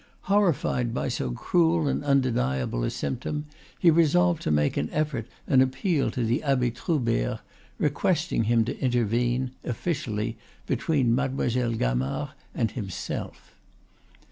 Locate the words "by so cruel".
0.95-1.87